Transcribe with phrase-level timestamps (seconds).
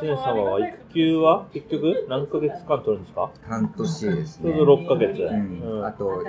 [0.00, 3.30] 常様は育休は結局何ヶ月間取るんですか？
[3.48, 4.52] 半年ですね。
[4.52, 5.22] ちょうど6ヶ月。
[5.22, 5.86] ううんん。
[5.86, 6.22] あと、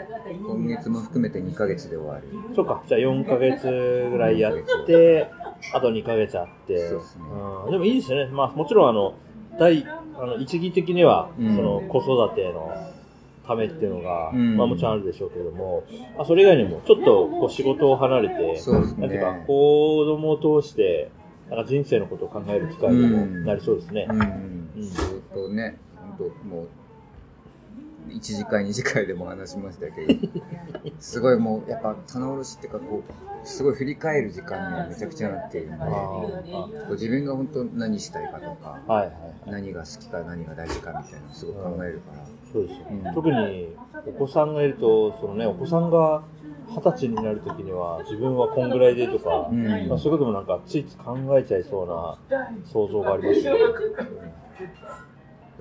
[0.48, 2.24] 今月も含めて2ヶ月で終わる。
[2.56, 4.56] そうか、じゃあ4ヶ月ぐらいやっ
[4.86, 5.28] て、
[5.74, 6.90] あと2ヶ月あって。
[6.90, 7.24] そうですね
[7.66, 8.26] うん、でもいいですね。
[8.28, 9.14] まあもちろんあの、
[9.60, 9.86] 大、
[10.18, 12.72] あの、一義的には、うんその子育ての
[13.48, 15.84] ためっていうのが、うんまあもちろんあるでしょうけども、
[16.18, 19.44] まあそれ以外にも、ちょっとこう仕事を離れて、そうですなんていうか、ね。
[19.48, 21.10] 子供を通して、
[21.50, 24.08] なんか人生のことを考える機会にもなりそうですね。
[24.10, 24.20] うん。
[24.22, 24.82] うん。
[24.82, 25.78] ずっとね、
[26.18, 26.68] 本当もう、
[28.10, 30.14] 1次会、2次会でも話しましたけど、
[31.00, 39.52] すごいもう、やっぱ棚卸しっていうか、こう、すごい振り返る時間にはめちゃくちゃなっているんで、あこーう自分が本当何したいかとか、あはいはいはい。
[39.52, 43.14] 何が好きか何が大事かみたいなすごい考えるから、そうですよ、うん。
[43.14, 43.76] 特に
[44.08, 46.24] お子さんがいると、そのね、お子さんが
[46.68, 52.18] 二十歳になるときには、自分はこんぐらいでとか、うんまあ、そういうこともなんかついつい考えちゃいそうな
[52.66, 53.60] 想像がありますよね。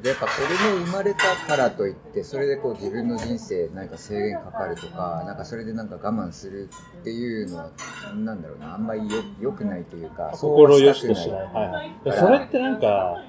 [0.03, 6.69] でやっぱ子供生まれたからといってそれでこう自分の人生何か制限かかるとかなんかそれでなんか我慢する
[7.01, 7.71] っていうのは
[8.16, 11.43] なんだろうなあんまりよ良くないというか心よしとしない。
[11.45, 11.95] はいはい。
[12.05, 13.24] でそれってなんか、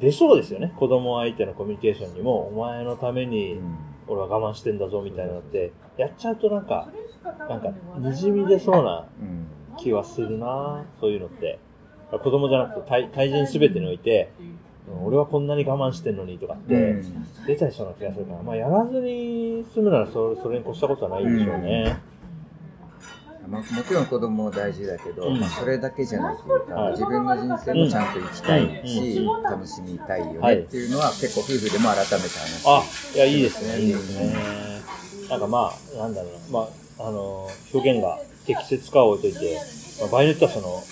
[0.00, 0.72] 出そうですよね。
[0.78, 3.76] 子供相手のコミュニケーションにも、お前のためにうん
[4.08, 6.88] 俺は我慢してんだぞみたいなのって、やっちゃうとなんか、
[7.48, 9.46] なんか、にじみ出そうなうん
[9.76, 11.58] 気はするなそういうのって。
[12.10, 14.56] 子供じゃなくて対対人すべてにおいて、うん
[15.04, 21.98] 俺はこんなに我慢してんのにとかって、うん出ちゃいそうな気がするから、まあ、やらずに済むならそそれに越したことはないんでしょうね。
[23.48, 25.40] まあ、もちろん子供も大事だけど、うん。
[25.40, 26.92] まあ、それだけじゃないというか、はい。
[26.92, 29.42] 自分の人生もちゃんと生きたいし、うん。
[29.42, 30.56] 楽しみたいよはい。
[30.56, 34.34] ねっていうのは結構夫婦でも改めて話してあ、いや、いいですね、いいですね。
[35.30, 36.32] なんかまあ、なんだろう。
[36.32, 36.68] な、まあ、
[36.98, 39.58] あの、表現が適切かは置いといて、
[40.00, 40.82] まあ、場合によってはその、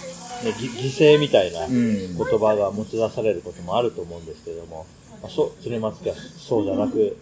[0.44, 4.86] ね、ぎ犠牲みたいなうん言葉が持ち出されることもあると思うんですけれども、
[5.22, 7.16] まあ、そう、鶴松家はそうじゃなく、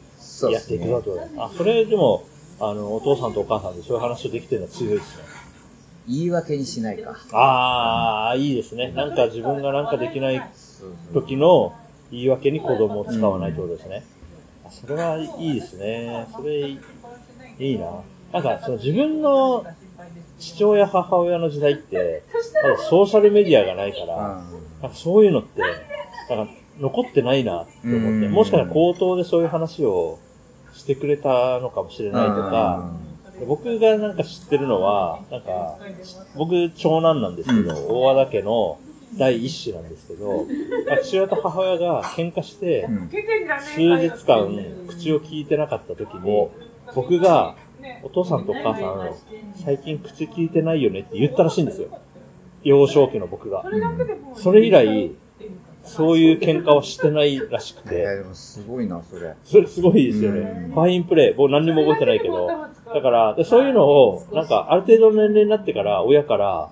[0.51, 1.03] やっていくぞね
[1.37, 1.45] と。
[1.45, 2.25] あ、それでも、
[2.61, 5.25] あの、お父さんとお母さんでそういう話をできてるのは強いですね。
[6.09, 8.91] 言い訳にしないかああ、いいですね。
[8.93, 10.43] なんか自分がなんかできない
[11.15, 11.75] 時の
[12.11, 14.05] 言い訳に子供を使わないってことですね。
[14.65, 16.27] あそれはいいですね。
[16.35, 16.79] それい
[17.59, 18.03] いな。
[18.33, 19.65] なんかその自分の
[20.39, 22.23] 父親母親の時代って、
[22.63, 24.45] まだソーシャルメディアがないから、あ
[24.83, 25.61] なんかそういうのって、
[26.31, 28.33] なんか残ってないなって思って、うん。
[28.33, 30.19] もしかしたら口頭でそういう話を
[30.73, 32.91] してくれたのかもしれないとか、
[33.47, 35.79] 僕がなんか知ってるのは、なんか、
[36.37, 38.79] 僕長男なんですけど、う大和田家の
[39.19, 40.47] 第一子なんですけど、
[41.03, 43.11] 父親と母親が喧嘩してう、ん。
[43.61, 44.49] 数日間
[44.89, 46.49] 口を聞いてなかった時に、
[46.95, 47.57] 僕が、
[48.03, 49.15] お父さんとお母さん、
[49.65, 51.89] 最近口聞いてないよねって言ったらしいんですよ。
[52.63, 53.65] 幼少期の僕が。
[54.35, 55.13] それ以来、
[55.83, 60.71] そういう喧嘩をしてないらしくいやて、でもすごいなそれそれすごいですよねうん。
[60.73, 61.35] ファインプレー。
[61.35, 62.47] 僕何にも覚えてないけど。
[62.47, 66.71] だから、でそういうのを、なんか、ある程度の年齢になってから、親から、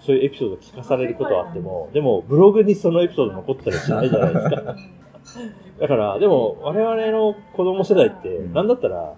[0.00, 4.76] そういうエピソードを聞かされることはあっても、でも、ブログにそのエピソード残ったりしないじゃないですか。
[5.80, 9.14] だから、でも、我々の子供世代って、うんなんだったら、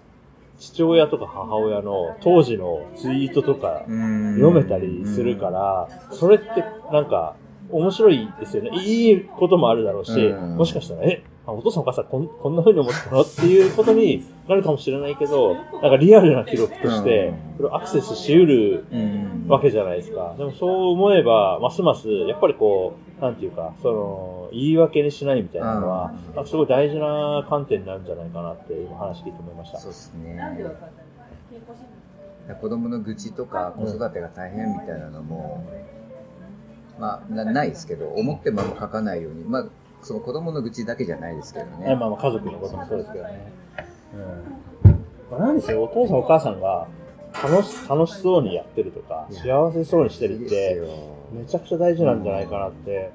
[0.59, 7.35] 父親とか母親の当時のツイートとか読読めたりするから、それってなんか
[7.69, 8.71] 面白いですよね。
[8.83, 19.33] いいこともあるだろうし、うんもしかしたら、え、あお父さんお母さんこんこんな風に思ってたのっていうことに なるかもしれないけど、なんかリアルな記録としてうん、それをアクセスし得るうん。
[19.47, 20.35] わけじゃないですか。
[20.37, 26.35] でもそう思えば、ますます、やっぱりこう、なんていうか、その、言い訳にしないみたいなのは、うん。
[26.35, 29.79] なんかすごい大事な観点になるんじゃないかなって今話聞いて思いました。
[29.79, 30.39] そうですね。
[32.61, 35.63] 子供の愚痴とか子育てが大変みたいなのも、
[36.99, 39.43] まあなないですけど思っても書かないように。
[39.45, 39.65] まあ
[40.03, 43.51] その子供の愚痴だけじゃないですけどね、ねまあまあ家族のこともそうですけどね。
[44.13, 44.91] うん。
[45.31, 46.87] まあ、なんですよ、お父さんお母さんが
[47.33, 50.85] 楽し楽しそうにやってるとか、幸せそうにしてるって、よ
[51.33, 53.11] めちゃくちゃ大事なんじゃないかなって、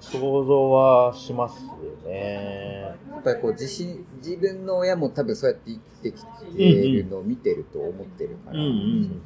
[0.00, 2.94] 想像はしますよね。
[3.10, 9.22] やっぱりこう自信自分の親も多分そうやって生きてきているのを見てると思ってるから、うんうん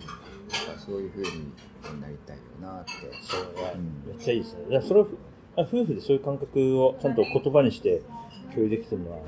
[0.49, 2.93] そうだからそういう風になりたいよなって、
[3.23, 4.61] そうねうんめっちゃいいですね。
[4.71, 5.09] いやそれを
[5.63, 8.03] 夫婦でそういう感覚をちゃんと言葉にして
[8.51, 9.19] 共有できてるのは、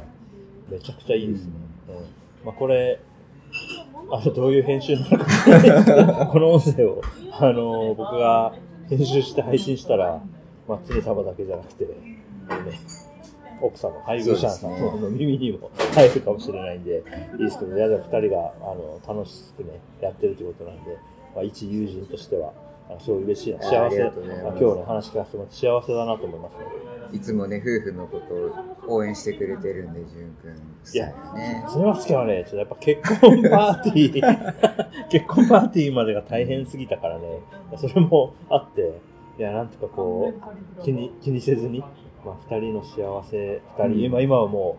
[0.71, 1.53] めちゃくちゃいいですね。
[1.88, 2.47] うん。
[2.47, 3.00] まあ、これ、
[4.11, 6.27] あの、どういう編集になるか。
[6.32, 8.55] この音声を、あの、僕が
[8.88, 10.23] 編集して配信したら、
[10.69, 11.91] まあ、常様だけじゃなくて、ね、
[13.61, 17.03] 奥様、配偶者さんの耳にも入るかもしれないんで、
[17.38, 20.97] いいですけど、いや、でも二人が、あの、楽しくね、やってるってことなんで、
[21.35, 22.53] まあ、一友人としては、
[22.97, 26.91] あすごい嬉しいな、幸せ、今日ね、話聞かせてもらって幸せだなと思いますね。
[27.13, 28.35] いつもね、夫婦のこと
[28.93, 31.13] を応援してくれてるんで、じゅんくんいや。
[31.69, 34.55] それはつけはね、ちょっとやっぱ結婚パーティー、
[35.11, 37.41] 結婚パーティーまでが大変すぎたからね、
[37.77, 39.01] それもあって、
[39.39, 40.33] いや、なんとかこ
[40.79, 41.81] う、気に、気にせずに、
[42.25, 44.01] まあ、二人の幸せ、二人、うん。
[44.01, 44.79] 今、今はも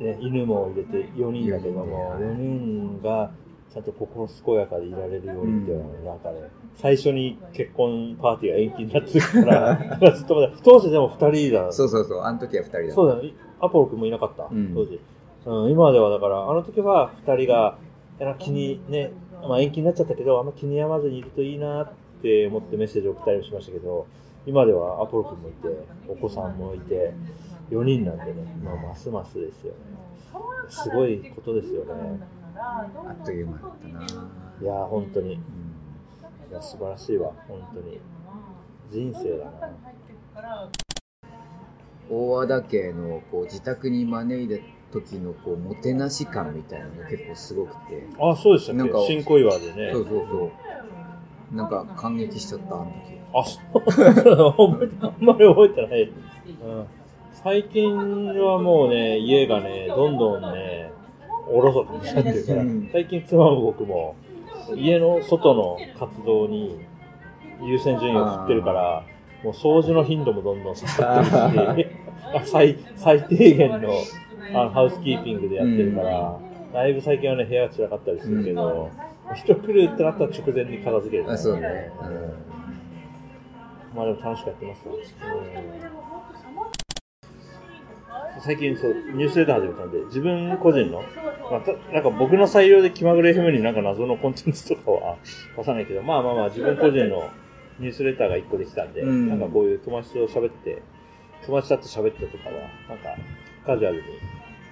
[0.00, 3.30] う、ね、犬も入れて4人だけども、4四人が
[3.74, 11.72] ちゃんと心健やかでいられるようにっていうのは、なんかね、最初に結婚パーティーが延期になってるから、 ずっとまだ、当時でも二人だ。
[11.72, 12.92] そうそうそう、あの時は二人だ。
[12.92, 13.32] そうだね。
[13.58, 15.00] アポロ君もいなかった、うん当時。
[15.46, 17.76] うん、今ではだから、あの時は二人が、
[18.38, 19.10] 気にね、
[19.42, 21.92] まあ延期になっちゃったけど、あんま気に病まずにいるといいなっ
[22.22, 24.06] て思ってメッセージを送ったりもしましたけど、
[24.46, 25.68] 今ではアポロ君もいて、
[26.08, 27.12] お子さんもいて、
[27.72, 29.78] 4人なんでね、まあ、ますますですよね。
[30.68, 32.20] すごいことですよね。
[32.56, 32.86] あ
[33.22, 34.00] っという間だったな。
[34.60, 35.34] いやー、本当に。
[35.34, 35.64] いうん
[36.54, 38.00] や、素晴らしいわ、本当に。
[38.90, 40.70] 人生だな。
[42.10, 44.62] 大和田家のこう自宅に招いた
[44.92, 49.90] 時のこうもてなし感みたいなのが結構すごくて、あ、そうでしたっなんかけ新小岩でね。
[49.92, 50.52] そうそうそ
[51.52, 51.56] う。
[51.56, 53.18] なんか感激しちゃった、あの時。
[53.34, 53.82] あ、そう。
[55.06, 56.02] あんまり覚えてない。
[56.02, 56.86] うん、
[57.32, 57.96] 最近
[58.38, 60.92] はもうね、家がね、どんどんね、
[61.48, 62.62] おろそかになってるから。
[62.62, 64.16] うん、最近妻も僕も、
[64.76, 66.80] 家の外の活動に
[67.62, 69.04] 優先順位を振ってるから、
[69.42, 71.88] もう掃除の頻度もどんどん下がってる
[72.42, 73.90] し、 最最低限の
[74.54, 76.38] あのハウスキーピングでやってるから、
[76.72, 78.90] だいぶ最近はね、部屋が散らかったりするけど、
[79.34, 81.30] 人来るってなったら直前に片付ける。
[81.30, 81.90] あ、そうね。
[82.02, 83.96] うん。
[83.96, 84.94] まあでも楽しくやってますわ。
[88.40, 91.02] 最近そう、ニュースレター始めたんで、自分個人の、
[91.50, 95.16] まあ、たなんか僕の裁量で気まぐれ FM になんか謎のコンテンツとかは
[95.56, 97.30] 出さないけど、まあまあまあ自分個人の
[97.78, 100.82] ニュースレターが一個できたんで、うんなんかこういう友達と喋って、
[101.46, 102.54] 友達だって喋ってとかは、
[102.88, 103.16] なんか
[103.66, 104.02] カジュアルに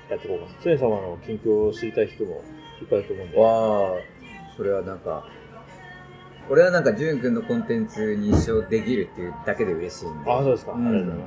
[0.08, 0.52] やっていこうかな。
[0.62, 2.42] 常様の近況を知りたい人も
[2.80, 3.38] いっぱいいると思うんで。
[3.38, 5.26] わあ、それはなんか、
[6.48, 10.30] 俺はなんか、じゅんくんのコンテンツに一生できるっていうだけで嬉しいんで。
[10.30, 10.72] あ、そうですか。
[10.72, 11.22] うんありがとうござ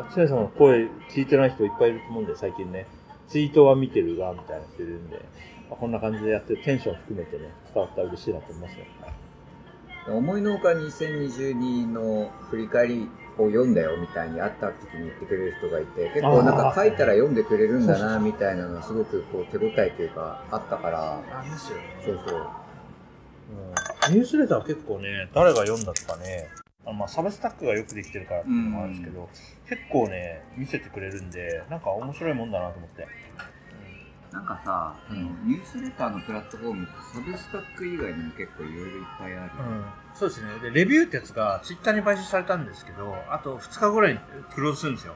[0.00, 0.16] います。
[0.16, 2.86] 常さんの声聞いてない人いっぱいいると思うんで、最近ね。
[3.30, 5.16] ツイートは見てるが、みたいな人いるんで、
[5.70, 8.84] まあこんな感じでやってテンション含めてね、伝わったら嬉しいなと思いますよ。
[10.08, 21.84] 思いのほか2022の振り返りを読んだよみたいに会った時に言ってくれる人がいて、結構なんか書いたら読んでくれるんだなみたいなのがすごくこう手応えというかあったから、ありますよね。
[22.04, 22.46] そうそう。
[24.08, 26.48] うん、ニュースレター結構ね、誰が読んだとかね、
[26.86, 29.28] あまあ、サブスタックがよくできてるからっていうのもあるんですけど、
[29.68, 33.06] 結構ね、見せてくれるんで、なんか面白いもんだなと思って。
[34.32, 39.50] なんかさ、うんニュースレターのプラットフォームってサブスタック以外にも結構いろいろいっぱいある。
[39.58, 39.84] うん、
[40.14, 40.58] そうですね。
[40.62, 44.20] で、レビューってやつがツイッターに買収されたんですけど、あと2日ぐらいに
[44.54, 45.14] クローズするんですよ。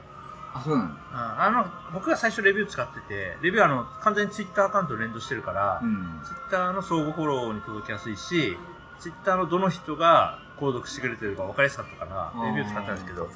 [0.53, 0.89] あ、そうなの？
[1.11, 6.21] あの、僕が最初レビュー使ってて、レビューはあの、完全にツイッターアカウント連動してるから、うん。
[6.25, 8.57] ツイッターの相互フォローに届きやすいし、
[8.99, 13.29] ツイッターのどの人が購読してくれてるか分かりやすかったから、レビュー使ったんですけど、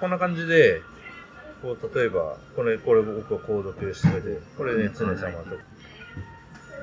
[0.00, 0.82] こんな感じで、
[1.62, 5.56] こう、例えば、これ、これ僕は購読してくれて、これね、常様と。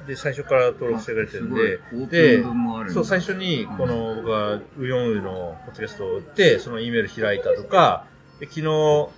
[0.08, 2.44] で、最初から登録してくれてるんで、で
[2.90, 8.06] そう、最初に、この、僕が、ウヨンウのポッドキャストを打って、その E メール開いたとか、
[8.40, 9.10] で昨日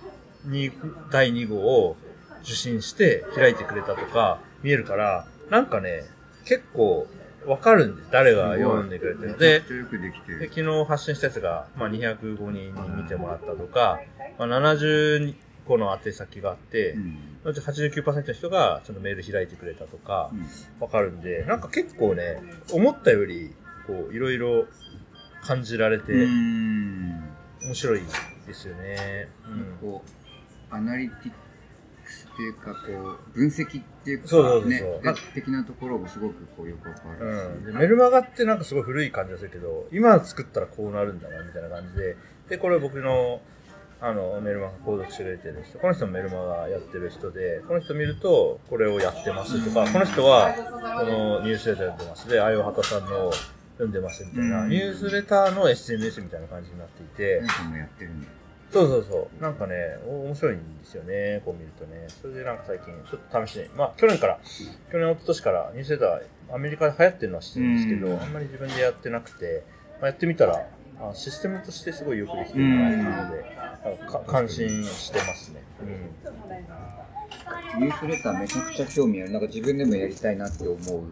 [0.44, 0.72] に、
[1.10, 1.96] 第2号を
[2.42, 6.04] 受信して開いてくれたとか、見えるから、なんかね、
[6.44, 7.06] 結構、
[7.46, 8.08] わかるんです。
[8.10, 9.38] 誰が読んでくれてる。
[9.38, 10.48] でで。
[10.48, 14.00] 昨日発信したやつが、まあ、205人に見てもらったとか、
[14.38, 15.34] まあ、70
[15.66, 20.30] 個の宛先があって、うんそのうち89%の人がちゃんとメール開いてくれたとか、
[20.78, 23.52] わかるんで、なんか結構ね、思ったより、
[23.88, 24.66] こう、いろいろ
[25.42, 27.24] 感じられて、うん。
[27.62, 28.00] 面白い
[28.46, 29.28] ですよね。
[29.48, 29.88] うん。
[29.88, 31.36] こう、アナリティク
[32.06, 32.78] スっていうか、こ
[33.34, 34.72] う、分析っていうか、そうそうそう
[35.04, 35.14] そう。
[35.34, 42.16] 的なところもすごくこうよくわかるうん、でメルマガってなんかすごい古い感じがするけど、今作ったらこうなるんだな、みたいな感じで、
[42.48, 43.40] で、これ僕の、
[44.00, 52.28] あの、メルマガ購読してくれてる人、この人もメルマガやってる人で、この人見ると、これをやってますとか、この人は、このニュースレター読んでます。
[52.28, 53.32] で、あよはたさんの
[53.74, 54.70] 読んでますみたいな、うん。
[54.70, 57.42] ニュースレターの SNS みたいな感じになっていて。
[57.60, 58.28] 何、もやってるんだ。
[58.72, 59.42] そうそうそう。
[59.42, 59.74] なんかね、
[60.06, 62.06] お面白いんですよね、こう見るとね。
[62.08, 64.38] それでなんか最近、ちょっと試しに、まあ去年から、
[64.90, 69.64] 去年、一昨年からニュースレター、アメリカで流行ってるのは知ってるんですけど、うんあんまり自分でやってなくて、
[70.00, 70.66] まあ、やってみたら、
[71.00, 75.62] あシステムとしてすごいよくできてるなっていうので、感心してますね。
[77.78, 79.32] ニュースレターめちゃくちゃ興味ある。
[79.32, 81.04] なんか自分でもやりたいなって思う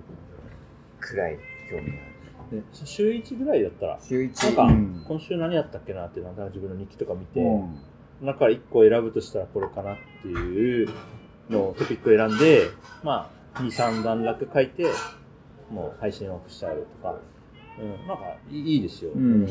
[1.00, 1.38] くらい
[1.70, 2.09] 興味うん。
[2.50, 4.42] で週1ぐらいだったらある。、週一。
[4.42, 5.04] なんか、うん。
[5.06, 7.78] 今週何やったっけなって、なんか自分の日記とか見て、うん。
[8.20, 10.88] 中から1個選ぶとしたらこれかなっていう
[11.48, 12.68] のをトピックを選んで、
[13.02, 14.86] まあ、2、3段落書いて、
[15.70, 17.18] もう配信オフしちゃうとか、
[17.78, 19.12] うん、なんかいいいいですよ。
[19.14, 19.46] うん。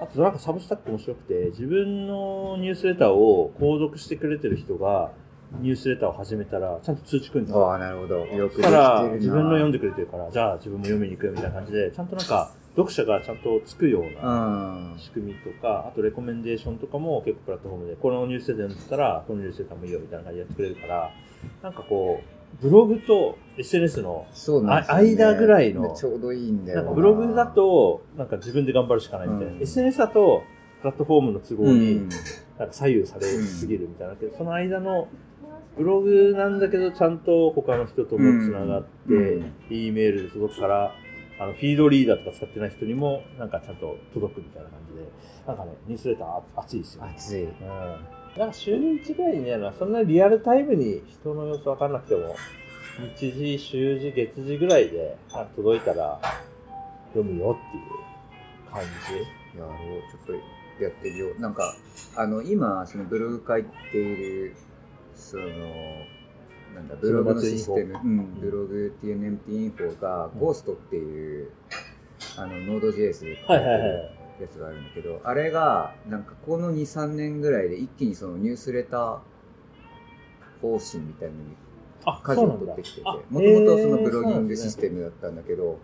[0.00, 5.12] あとなんかサブスタック面白くて、自分のニュースレターを購読してくれてる人が、
[5.60, 7.70] ニュースレターを始めたら、ちゃんと通知来るんですよ。
[7.70, 8.18] ああ、なるほど。
[8.20, 14.98] よくできてるな自分の読んでくれてるから、じゃあ自分も読みに行くよみたいな感じで、ちゃんとなんか、読者がちゃんとつくようなうん。
[14.98, 21.10] 仕組みとか、あとレコメンデーションとかも結構プラットフォームで、このニュースレター読んでたら、このニュースレターもいいよみたいな感じでやってくれるから、
[21.62, 24.26] なんかこう、ブログと SNS の、
[24.88, 29.52] 間ぐらいのちょうどいいんだよブログだ、と、なんか自分で頑張るしかないみたいな。
[29.52, 30.44] うん SNS だと、
[30.80, 32.08] プラットフォームの都合うにん、
[32.58, 34.16] なんか左右されすぎるみたいな。
[34.16, 35.08] けど、その間の、
[35.76, 40.94] ブログなんだけど、ちゃんと他の人ともつながって、うん E メールで届くから、
[41.38, 45.08] あの、フィードリーダーとか使ってない人にも、なんかちゃんと届くみたいな感じで、
[45.46, 47.04] なんかね、ニュースレター熱いですよ。
[47.04, 47.44] 熱い。
[47.44, 47.48] うん。
[48.38, 52.36] なんか週1ぐらいにやるのは、そんなリアルタイムに人の様子わかんなくても、
[53.16, 56.20] 日時、週時、月時ぐらいで、あ届いたら、
[57.14, 59.58] 読むよっていう感じ。
[59.58, 59.76] やろう、
[60.10, 60.38] ちょっ
[60.78, 61.40] とやってみよう。
[61.40, 61.74] なんか、
[62.16, 64.54] あの、今、そのブログ書いている、
[65.14, 65.46] その、
[66.74, 71.50] なんだ、ブログのシステム、うん、ブログ TNMT インフォが、うん Ghost っていう、
[72.36, 74.10] あの、Node.js で書いてはいはいはいる。
[74.40, 79.18] やつがあるんだけど、あれが、なんかこの2、3年ぐらいで一気にそのニュースレター
[80.60, 81.56] 方針みたいなのに
[82.04, 85.78] あ、舵を取ってきてて、あもともとそのブロギングシステムだったんだけど、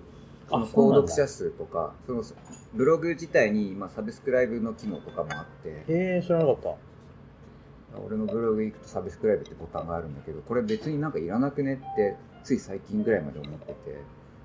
[0.50, 2.22] あその購読者数とか、その
[2.74, 6.74] ブログ自体に、まあ、サブスクライブの機能とかもあって、へえ、知らなかった。
[7.96, 13.74] 俺のブログ行くとサブスクライブってボタンがあるんだけど、これ別になんかいらなくねって、つい最近ぐらいまで思ってて、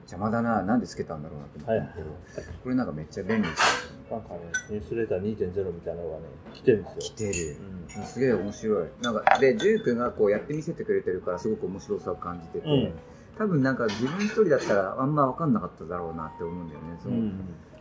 [0.03, 3.93] 邪魔だな、なんでつけたんだろうなって思ったんだけど、これなんかめっちゃ便利です。
[4.11, 6.23] なんかね、ニュースレター2.0みたいなのがね、
[6.53, 7.01] 来てるんですよ。
[7.01, 7.57] 来てる。
[7.97, 8.05] うん。
[8.05, 8.87] すげえ面白い。
[9.01, 12.93] なんか、で、ジュー君がこうやって見せてくれてるからすごく面白さを感じてて、うん。
[13.37, 16.99] 多分なんか自分一人だったらあんま分かんなかっただろうなって思うんだよね。
[17.01, 17.33] そのうん。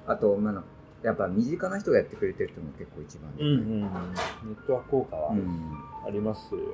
[0.06, 0.62] あと、まあ、
[1.02, 3.46] やっぱ身近な人がやってくれてる人も結構一番うん。
[3.46, 3.80] うん。
[3.80, 6.66] ネットワーク効果はうんありますよね。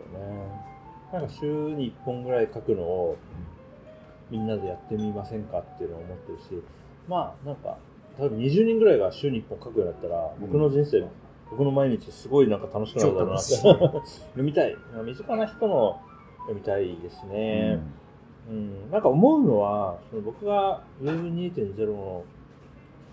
[1.13, 3.17] なんか週に1本ぐらい書くのを
[4.31, 6.63] みんなでやってみませんかっていうのを思ってるし、
[7.09, 7.79] まあなんか、
[8.19, 11.07] 多分20人ぐらいが週に1本書くようになったら、僕の人生、
[11.51, 13.57] 僕の毎日すごいなんか楽しくなるだろうなって。
[13.57, 14.03] 超読
[14.37, 14.77] みたい。
[15.05, 16.01] 身近な人の
[16.41, 17.81] 読みたいですね。
[18.51, 22.25] うん、なんか思うのは、その僕が Web2.0 の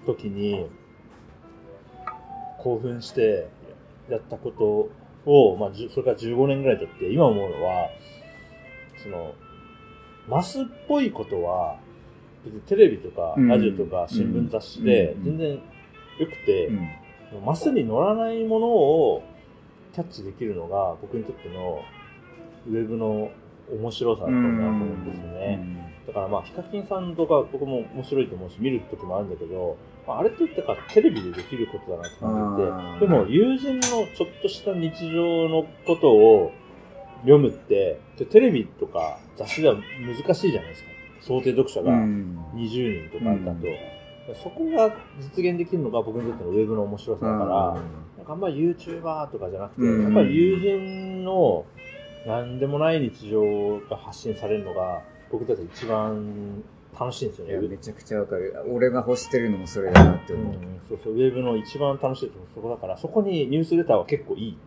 [0.05, 0.67] 時に
[2.65, 3.47] 興奮して
[4.09, 4.89] やったこと
[5.29, 7.89] を、まあ、それから15年ぐらい経って、今思うのは、
[9.03, 9.35] その、
[10.27, 11.77] マスっぽいことは、
[12.43, 13.47] 別にテレビとかうん。
[13.47, 15.23] ラジオとか新聞雑誌でうん。
[15.25, 15.61] 全然
[16.19, 16.73] 良くて、う
[17.41, 17.45] ん。
[17.45, 19.23] マスに乗らないものを
[19.93, 21.81] キャッチできるのが僕にとっての
[22.67, 23.29] ウェブの
[23.71, 25.05] 面白さだったんだなと思うん。
[25.05, 25.93] ですよね。
[26.07, 36.51] だからまあ、ヒカキンさんとか僕も面白いと思うし、見る時もあるんだけど、まあ、あれって言ったからテレビでできることだなって感じて、でも友人のちょっとした日常のことを
[37.21, 40.89] 読むって、テレビとか雑誌では難しいじゃないですか。
[41.21, 42.37] 想定読者がうん。
[42.53, 43.67] 20人とかだと。
[44.33, 47.81] そこが実現できるのが僕にとってのウェブの面白さだから、
[48.17, 50.03] なんかあんまり YouTuber とかじゃなくて、うん。
[50.03, 51.65] やっぱり友人の
[52.25, 56.63] 何でもない日常が発信されるのが、僕たち一番
[56.99, 57.67] 楽しいんですよいや、ね。
[57.67, 58.55] めちゃくちゃわかる。
[58.69, 60.55] 俺が欲してるのもそれだなってうん思う。
[60.87, 64.57] そうそう、ウェブの一番楽しいところそこだから、そこにニュースレターは結構いい。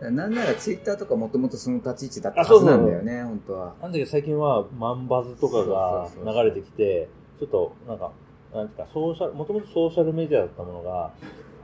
[0.00, 3.74] なんならツイッターとかもともとその立ち位置だったはずなんだよね、本当は。
[3.80, 7.08] なんだけど最近はマンバズとかが流れてきて、
[7.40, 8.12] ちょっとなんか、
[8.52, 11.12] なんていうか、ソーシャル、もともとソーシャルメディアだったものが、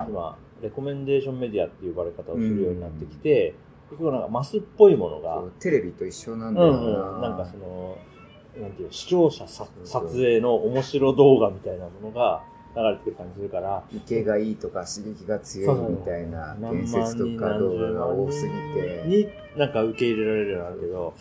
[0.00, 3.54] 今、レコメンデーションメディアっていう呼ばれ方をするようになってきて、
[3.90, 7.28] 結局なんかマスっぽいものがテレビと一緒なんだようんうん、な。
[7.28, 7.98] なんかその、
[8.60, 9.68] なんていう視聴者撮
[10.12, 12.42] 影の面白動画みたいなものが
[12.76, 19.04] 流れてくる感じするから、池がいいとか刺激が強いみたいな建設とか動画が多すぎて。
[19.06, 21.14] になんか受け入れられるようになるけど、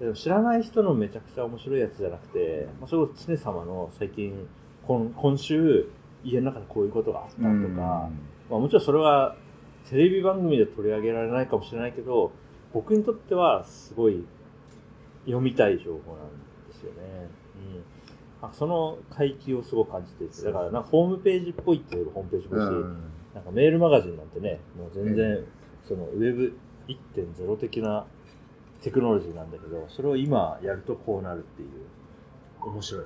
[0.00, 4.46] でも知らない人のめちゃくちゃ面白いやつじゃなくて、まあ、それこそ常様の最近、
[4.86, 5.88] 今今週、
[6.24, 7.46] 家の中でこういうことがあったとか、
[8.50, 9.36] まあ、もちろんそれは
[9.88, 12.32] テレビ番組で取り上げられないかもしれないけど、
[12.72, 14.24] 僕にとってはすごい
[15.24, 16.47] 読みたい情報なんで
[16.78, 16.98] すよね。
[18.42, 23.10] うん、あその回帰をすごく感じていて、だからなんかホームページっぽいっていうホームページもし、うん。
[23.34, 25.44] なんかメールマガジンなんてね、もう全然、
[25.86, 26.58] そのウェブ
[26.88, 28.06] 1.0的な
[28.80, 31.68] テクノロジーなんだけど、それを今やるとこうなるっていう、
[32.60, 33.04] 面白い。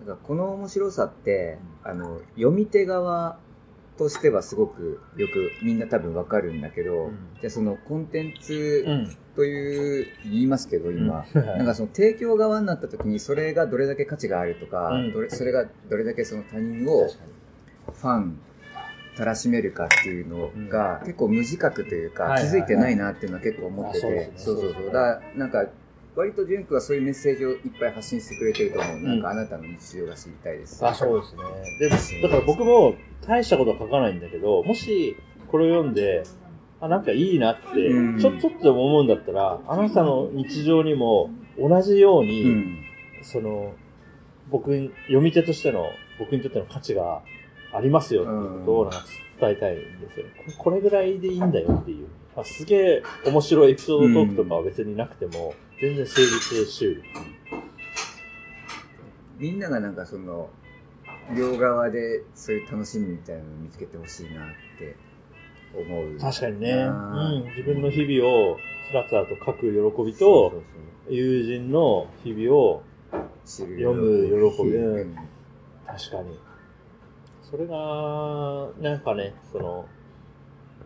[0.00, 3.38] だからこの面白さって、あの、読み手側
[3.98, 7.18] としてはすごくよくみんな多分わかるんだけど、うん。
[7.40, 9.16] じゃあそのコンテンツうん。
[9.34, 11.46] という、言いますけど今、うん。
[11.46, 15.12] なんかその提供側になった時にそれがどれだけ価値があるとか、うん。
[15.12, 17.08] どれそれがどれだけその他人を
[17.92, 18.38] ファン
[19.18, 24.86] たらしめるかっていうのが、結構無自覚というか、気づいてないなっていうのは結構思ってて、あそうそうそう。
[24.86, 25.66] だからなんか
[26.18, 30.84] 割と純君はそういうメッセージをいっぱい発信してくれてると思う、なんかあなたの日常が知りたいです。
[30.84, 32.18] あ、そうですね。
[32.18, 36.24] で、だから僕も大したことは書かないんだけど、もしこれを読んで、
[36.80, 42.78] あ、なんかいいなってうん、ちょ、ちょっとでも思うんだったら、あなたの日常にも同じように、うん。
[43.22, 43.74] その、
[44.50, 45.86] 僕に、読み手としての、
[46.18, 47.22] 僕にとっての価値が
[47.72, 49.06] ありますよっていうことをなんか
[49.40, 50.26] 伝えたいんですよ。
[50.56, 52.08] ここれぐらいでいいんだよっていう。
[52.36, 57.02] あすげえ面白いエピソードトークとかは別になくても、全然成立しうる。
[59.38, 60.50] みんながなんかその
[61.36, 64.96] 両側でそういう楽しみみたいなのを見つけてほしいなって
[65.74, 66.82] 思う確かにね。
[66.82, 67.48] あうーん。
[67.56, 68.56] 自分の日々を
[68.90, 72.82] つらつらと書く喜びと、そうそう友人の日々を、
[73.44, 75.14] 読む喜びうん
[75.86, 76.38] 確かに。
[77.42, 79.86] それが、なんかね、その、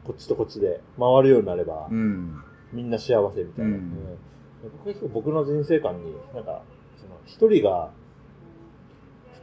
[0.05, 3.71] こっちとこっちで回るようになれば、うんみんな幸せみたいな。
[3.71, 4.19] うんうん
[5.13, 6.63] 僕の人生観に、なんか、
[6.97, 7.91] その、一人が、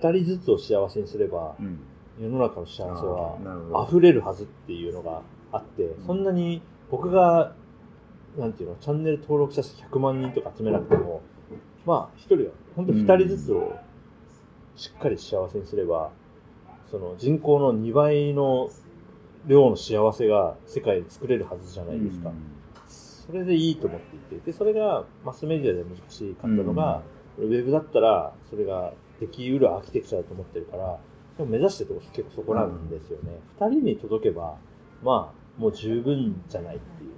[0.01, 1.79] 二人ずつを幸せにすれば、うん。
[2.19, 5.21] 世の中の幸せあは溢れるはずっていうのが
[5.53, 6.61] あって、そんなに
[6.91, 7.53] 僕が、
[8.37, 11.21] なんていうの、チャンネル登録者数100万人とか集めなくても、
[11.85, 13.77] まあ、一人が、本当二人ずつを
[14.75, 16.11] しっかり幸せにすれば、
[16.89, 18.69] その人口の2倍の
[19.45, 22.31] 量の幸せが世界で作れるはずじゃないですか。
[23.29, 27.03] それでいいと思っていて、で、それがマスメディアで難しかったのが、
[27.37, 30.99] ウェブだったらそれができうるアーキテクチャだと思ってるから、
[31.37, 33.39] でも目指してるとこ結構そこなんですよね。
[33.59, 34.57] 二、人に届けば、
[35.03, 37.09] まあ、もう十分じゃないっていう。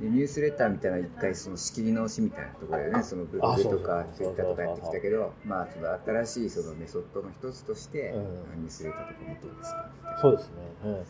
[0.00, 3.02] でニュースレターみたいな一回その仕切り直しみたいなところでね。
[3.02, 5.92] そのブログとかツイッターとかやってきたけどまあその
[6.24, 8.62] 新しいそのメソッドの一つとして、うん。
[8.62, 9.90] ニュースレターとかもどうですか？
[10.22, 10.54] そうですね。
[10.84, 11.04] うん。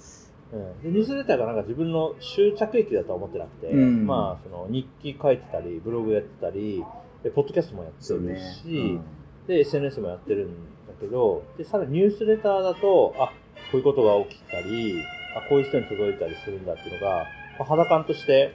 [0.53, 4.07] うん、でニュースレターがなんか自分の終着駅だとは思ってなくて、うん。
[4.07, 6.83] まあ、その日記書いてたり、ブログやってたり、
[7.23, 8.41] で、ポッドキャストもやってるそうね。
[8.63, 8.99] し、
[9.47, 10.55] で、SNS もやってるん
[10.87, 13.33] だけど、で、さらにニュースレターだと、あ、こ
[13.75, 15.03] ういうことが起きたり、
[15.37, 17.25] あ、こういう人に届いたりするんだっていうのが、
[17.59, 18.53] まあ、肌感として、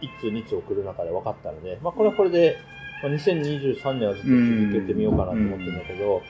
[0.00, 2.56] 一通二通送る中で分かったので、まあ、これはこれで、
[3.02, 6.22] まあ、2023年はずっと続けてみようかなと思ってるんだけど、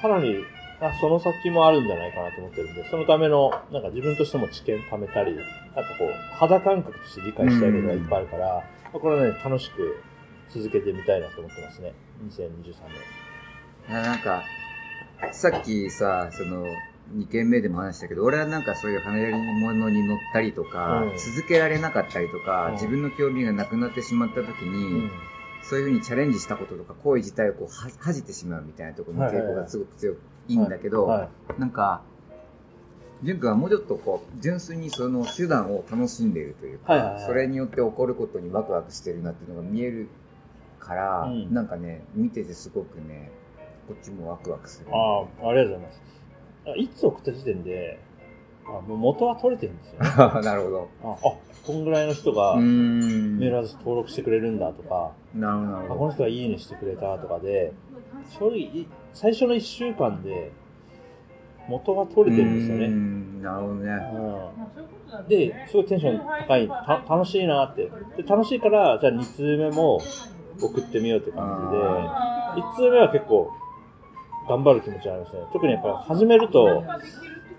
[0.00, 0.36] さらに、
[0.80, 5.50] あ、その先もあるんじゃないかなと思ってるんで、そのための、なんか自分としても知見貯めたり、なんか
[5.98, 8.62] こう、肌感覚として理解したいことがいっぱいあるから、ま
[8.94, 10.02] あ、これはね、楽しく
[10.48, 11.92] 続けてみたいなと思ってますね。
[12.28, 12.48] 2023
[13.88, 13.96] 年。
[13.98, 14.42] あなんか
[15.32, 16.64] さっきさその
[17.16, 25.10] 2件目でも話したけど俺はなんかそういう流行り物に乗ったりとか、うん続けられなかったりとか、うん自分の興味がなくなってしまった時に、
[25.62, 30.14] そういうふうにチャレンジしたこととか行為自体をこうは恥じてしまうみたいなところの傾向がすごく強
[30.54, 31.24] いんだけど、は
[31.56, 31.60] い。
[31.60, 32.02] なんか、
[33.22, 40.08] 純君はもうちょっとこう、純粋にその手段を楽しんでいるというか、はいはいはいそれによって起こることにワクワクしてるなっていうのが見える
[40.78, 43.30] から、うんなんかね、見ててすごくね、
[43.88, 44.86] こっちもワクワクする。
[44.92, 46.02] ああ、ありがとうございます。
[46.66, 47.98] あいつ送った時点で、
[48.66, 49.98] あもう元は取れてるんですよ。
[50.42, 50.88] なるほど。
[51.02, 51.34] あ、あ
[51.66, 52.56] こんぐらいの人が。
[52.56, 55.94] メールアドレス登録してくれるんだとか、なるほど。
[56.00, 57.72] この人がいいねしてくれたとかで、
[58.38, 60.52] 正直、い最初の1週間で
[61.68, 62.86] 元が取れてるんですよね。
[62.88, 63.90] んなるほどね。
[65.18, 67.90] うん、で、すごいテンション高い、た楽しいなって。
[68.16, 70.00] で、楽しいから、じゃあ2通目も
[70.60, 71.70] 送ってみようって感
[72.56, 73.50] じで、1通目は結構
[74.48, 75.42] 頑張る気持ちがありますね。
[75.52, 76.82] 特にやっぱ始めると、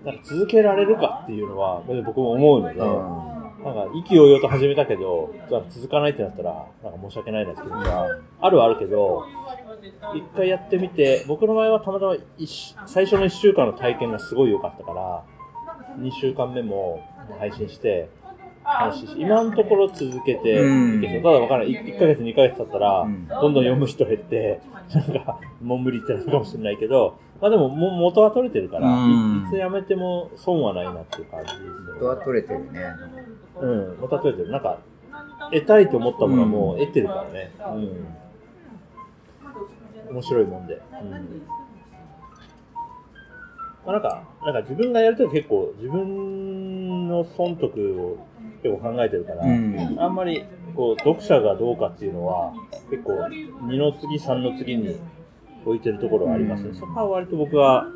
[0.04, 5.32] なんか続けられるかっていうのは、僕も思うので、なんか意気揚々と始めたけど、
[5.68, 8.06] 続かないってなったら、なんか申し訳ないなっていうのが、
[8.40, 9.24] あるはあるけど、
[10.14, 12.16] 一回やってみて、僕の場合はたまたま
[12.86, 15.24] 最初の1週間の体験がすごい良かったから、
[15.98, 17.02] 2週間目も
[17.38, 18.08] 配信して、
[18.64, 21.22] 楽し今のところ続けてうんいけそう。
[21.22, 21.72] ただわからない。
[21.72, 24.60] 1ヶ月、2ヶ月経ったら、うんどんどん読む人減って、
[24.94, 31.68] なんか、もう無理ってなるかもしれないけど、まあでも、もう元は取れてるから、いつやめても損はないなっていう感じですね。
[31.94, 32.80] 元は取れてるね。
[33.60, 34.52] うん、元は取れてる。
[34.52, 34.78] なんか、
[35.52, 37.50] 得たいと思ったものはもう得てるからね。
[37.74, 38.21] うん。
[40.10, 40.74] 面白いもんで。
[40.74, 41.10] うん。
[43.84, 48.26] まあなんか、なんか自分がやるとき結構自分の損得を
[48.62, 52.54] 結構考えてるから、うんあんまりこう読者がどうかっていうのは
[52.90, 54.96] 結構2の次3の次に
[55.66, 56.70] 置いてるところはありますね。
[56.70, 57.86] うんそこは割と僕は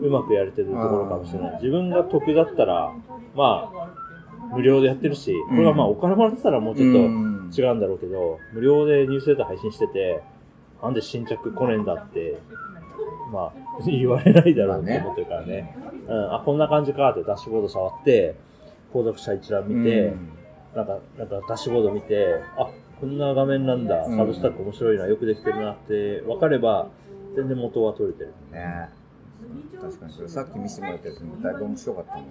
[0.00, 1.54] うまくやれてるところかもしれない。
[1.54, 2.92] 自分が得だったら、
[3.34, 10.22] まあ、無料でやってるし、これはまあお金もらってたらもうちょっとうん違うんだろうけど、無料でニュースレター配信してて、
[10.82, 12.38] なんで新着来ねえんだって、
[13.32, 13.52] まあ、
[13.84, 15.76] 言われないだろうと思ってるからね。
[16.08, 18.34] うん、あ、こんな感じかってダッシュボード触って、
[18.92, 20.30] 購読者一覧見て、うん
[20.74, 26.88] なんか、なんかダッシュボード見て、あ、こんな画面なんだ、うんサブスタック面白いな、よくできてるなって分かれば、
[27.34, 28.32] 全然元は取れてる。
[28.52, 28.88] ね
[29.80, 32.22] 確かにそれさっき見せてもらったやつもだいぶ面白かったも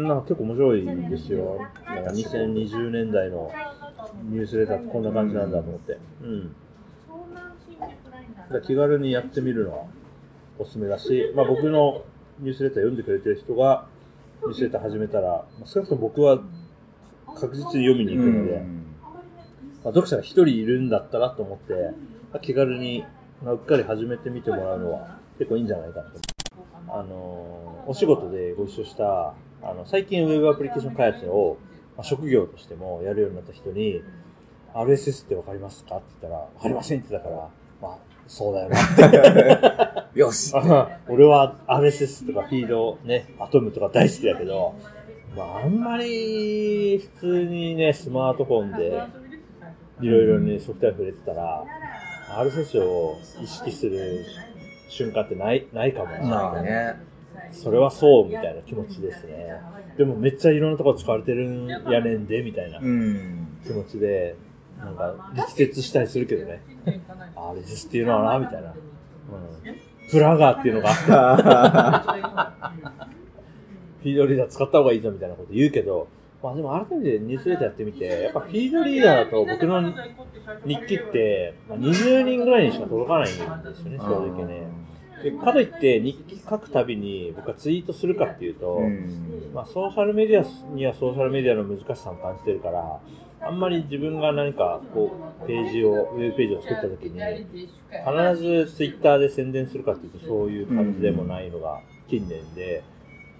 [0.00, 1.58] んななんか結構面白いですよ。
[1.86, 3.52] なんか2020年代の
[4.24, 5.98] ニュースレターってこんな感じなんだと思って。
[6.22, 6.54] うん。
[8.66, 9.84] 気軽にやってみるのは
[10.58, 12.02] おすすめだし、まあ僕の
[12.40, 13.86] ニュースレター読んでくれてる人が
[14.42, 16.40] ニュースレター始めたら、まあ少なくとも僕は
[17.38, 18.86] 確実に読みに行くので、うん
[19.84, 21.74] まあ、読者が一人いるんだったらと思って、
[22.32, 23.04] まあ気軽に、
[23.42, 26.20] まあ、うっかり始めてみてもらうのは結構いいんじゃないかなと。
[26.88, 31.58] あのーお仕事でご一緒した、あの、最近ウェブアプリケーション開発を、
[31.96, 34.02] まあ、職業としてもやるようになった人に、
[34.74, 37.48] RSS ってわかりますかって言ったら、わかりませんって言ってたから、
[37.82, 37.98] まあ、
[38.30, 40.06] そうだよな。
[40.14, 40.54] よし
[41.08, 44.72] 俺は RSS とかフィードね、アトムとか大好きだけど、
[45.36, 49.02] まあ、あんまり普通にね、スマートフォンで
[50.00, 51.64] いろいろね、ソフトウェア触れてたら、
[52.38, 54.24] RSS を意識する
[54.88, 56.28] 瞬間ってない、ないかもしれない。
[56.28, 56.94] まあね
[57.50, 59.56] それはそうみたいな気持ちですね。
[59.98, 64.36] でもめっちゃいろんなところ使われてるんやねんで、みたいなうん気持ちで、
[64.84, 66.62] なんか力説したりするけどね。
[67.36, 68.70] RSS っていうのはな、みたいな。
[68.70, 68.76] うん。
[70.10, 70.96] プラガーっていうのがあっ
[72.66, 72.80] て、
[74.02, 76.08] フィードリーダー使った方がいいぞみたいなこと言うけど、
[76.42, 79.92] まあでも改めてニュースレターやってみて、やっぱフィードリーダーだと僕の
[80.66, 84.66] 日記って、まあ、20人ぐらいにしか届かないんですよね、正直ね。
[85.22, 93.00] でかといって日記書くたびに僕はツイートするかっていうと、うんまあ、ソーシャルメディアにはソーシャルメディアの難しさを感じてるから、
[93.42, 95.10] あんまり自分が何かこ
[95.42, 102.82] う、ページを、ウェブページを作った時に、必ずツイッターで宣伝するかっていうとそういう感じでもないのが近年で、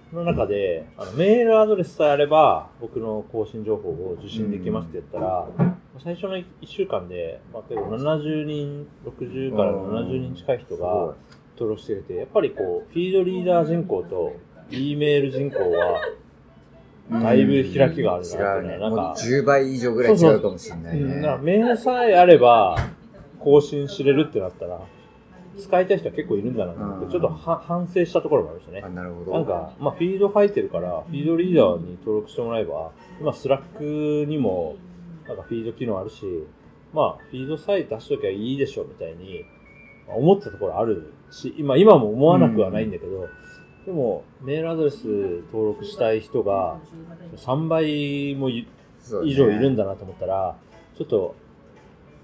[0.09, 5.47] その中で、あのメールアドレスさえあれば、僕の更新情報を受信できますって言ったら、
[6.03, 11.15] 最初の1週間で、まあ、結構70人、60から70人近い人が
[11.55, 14.33] 登録してくれて、やっぱりこう、フィードリーダー人口と
[14.71, 16.01] E メール人口は、
[17.11, 19.01] だいぶ開きがあるなってねなんか。
[19.01, 22.77] もう10倍以上ぐらい違うかもしれないうんだからねメールさえあれば、
[23.39, 24.79] 更新しれるってなったら、
[25.57, 27.11] 使いたい人は結構いるんだなと思って、うん。
[27.11, 28.83] ちょっとは反省したところもあるんですよね。
[28.85, 28.89] あ。
[28.89, 29.33] なるほど。
[29.33, 34.77] なんか、まあ、フィード書いてるから、フィードリーダーに登録してもらえば、今、 Slack にも、
[35.27, 36.23] なんかフィード機能あるし、
[36.93, 39.43] まあ、フィードさえ出しときゃいいでしょ、みたいに、
[40.07, 43.27] まあ思ってたところあるし、今、今も思わなくはないんだけど、
[43.85, 45.05] でも、メールアドレス
[45.51, 46.77] 登録したい人が、
[47.35, 48.67] 3倍も以
[49.11, 50.55] 上いるんだなと思ったら、
[50.97, 51.35] ちょっと、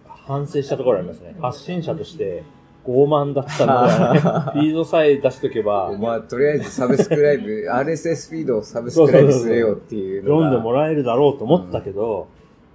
[0.05, 1.35] 反省したところありますね。
[1.41, 2.43] 発信者として、
[2.85, 10.23] 傲慢だったので、 フィードさえ出しとけば、まあ、とりあえずサブスクライブ、 RSS フィードをサブスクライブするよっていう。
[10.23, 12.27] 読んでもらえるだろうと思ってたけど、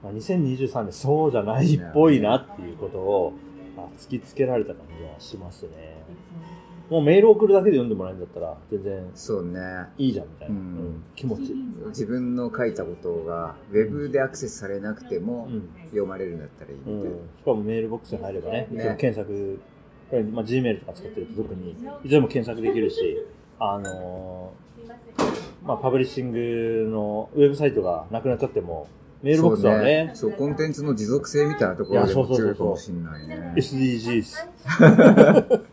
[0.02, 3.32] まあ、2023年そうじゃないっぽいなっていうことを、
[3.76, 5.70] まあ突きつけられた感じはしますね。
[6.90, 9.60] もうメール送るだけで読んでもらえるんだったら、全然そうね。
[9.98, 11.54] いいじゃんみたいな、うんうん気持ち。
[11.88, 17.00] 自分の書いたことが、ウェブでアクセスされなくてもうん読まれるんだったらいいみたいな。
[17.00, 17.10] うん、し
[17.44, 19.60] かもメールボックスに入ればね、いねつも検索、
[20.32, 23.24] まあ、Gmail とか使ってると特に、いつでも検索できるし、
[23.58, 24.62] あのー
[25.64, 28.88] まあ、パブリッシングのウェブサイトがなくなっちゃっても、
[29.22, 30.36] メールボックスはね、そうね。
[30.36, 33.54] そう、コンテンツの持続性みたいなところでいやそうそうそうそうも強いかもしれないね。
[33.56, 35.62] SDGs。